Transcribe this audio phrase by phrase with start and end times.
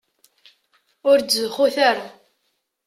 [1.09, 2.07] Ur ttzuxxut ara.